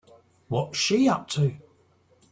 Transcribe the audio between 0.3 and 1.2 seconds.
What's she